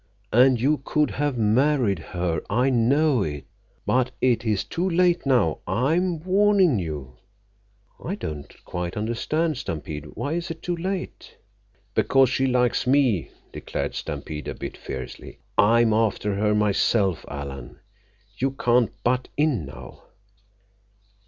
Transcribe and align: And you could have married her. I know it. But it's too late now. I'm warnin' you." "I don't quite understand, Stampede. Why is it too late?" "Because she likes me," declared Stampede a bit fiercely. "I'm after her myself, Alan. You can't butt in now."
And 0.33 0.59
you 0.59 0.81
could 0.83 1.11
have 1.11 1.37
married 1.37 1.99
her. 1.99 2.41
I 2.49 2.71
know 2.71 3.21
it. 3.21 3.45
But 3.85 4.09
it's 4.19 4.63
too 4.63 4.89
late 4.89 5.27
now. 5.27 5.59
I'm 5.67 6.23
warnin' 6.23 6.79
you." 6.79 7.17
"I 8.03 8.15
don't 8.15 8.51
quite 8.65 8.97
understand, 8.97 9.57
Stampede. 9.59 10.05
Why 10.15 10.33
is 10.33 10.49
it 10.49 10.63
too 10.63 10.75
late?" 10.75 11.37
"Because 11.93 12.31
she 12.31 12.47
likes 12.47 12.87
me," 12.87 13.29
declared 13.53 13.93
Stampede 13.93 14.47
a 14.47 14.55
bit 14.55 14.75
fiercely. 14.75 15.37
"I'm 15.55 15.93
after 15.93 16.33
her 16.33 16.55
myself, 16.55 17.23
Alan. 17.27 17.77
You 18.39 18.53
can't 18.53 18.89
butt 19.03 19.27
in 19.37 19.67
now." 19.67 20.01